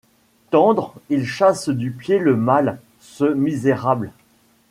[0.49, 4.09] Tendre, il chasse du pied le mal, ce misérable: